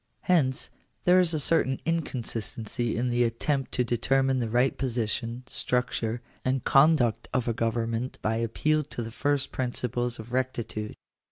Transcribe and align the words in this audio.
Hence, 0.21 0.71
there 1.03 1.19
is 1.19 1.31
a 1.31 1.39
certain 1.39 1.77
inconsistency 1.85 2.97
in 2.97 3.11
the 3.11 3.23
attempt 3.23 3.71
to 3.73 3.83
determine 3.83 4.39
the 4.39 4.49
right 4.49 4.75
position, 4.75 5.43
structure, 5.45 6.23
and 6.43 6.63
conduct 6.63 7.27
of 7.35 7.47
a 7.47 7.53
govern 7.53 7.91
ment 7.91 8.17
by 8.23 8.37
appeal 8.37 8.81
to 8.85 9.03
the 9.03 9.11
first 9.11 9.51
principles 9.51 10.17
of 10.17 10.33
rectitude. 10.33 10.95